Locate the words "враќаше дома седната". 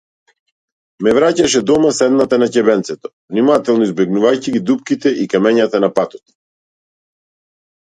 1.17-2.39